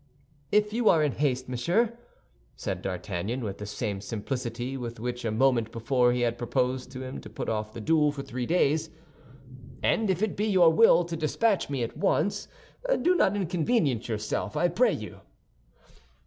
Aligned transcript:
"If 0.51 0.73
you 0.73 0.89
are 0.89 1.03
in 1.03 1.11
haste, 1.11 1.47
monsieur," 1.47 1.95
said 2.55 2.81
D'Artagnan, 2.81 3.43
with 3.43 3.59
the 3.59 3.67
same 3.67 4.01
simplicity 4.01 4.75
with 4.75 4.99
which 4.99 5.23
a 5.23 5.29
moment 5.29 5.71
before 5.71 6.11
he 6.11 6.21
had 6.21 6.39
proposed 6.39 6.91
to 6.93 7.03
him 7.03 7.21
to 7.21 7.29
put 7.29 7.47
off 7.47 7.71
the 7.71 7.81
duel 7.81 8.11
for 8.11 8.23
three 8.23 8.47
days, 8.47 8.89
"and 9.83 10.09
if 10.09 10.23
it 10.23 10.35
be 10.35 10.45
your 10.47 10.73
will 10.73 11.03
to 11.03 11.15
dispatch 11.15 11.69
me 11.69 11.83
at 11.83 11.95
once, 11.97 12.47
do 13.03 13.13
not 13.13 13.35
inconvenience 13.35 14.07
yourself, 14.09 14.57
I 14.57 14.69
pray 14.69 14.93
you." 14.93 15.19